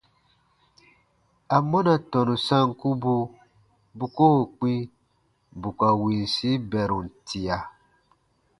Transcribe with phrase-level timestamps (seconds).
[1.55, 3.13] Amɔna tɔnu sankubu
[3.97, 4.73] bu koo kpĩ
[5.59, 7.57] bù ka winsi bɛrum tia?